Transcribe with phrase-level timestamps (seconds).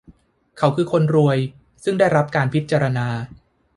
[0.57, 1.37] เขาคือคนรวย
[1.83, 3.07] ซึ่งได้รับการพิจารณา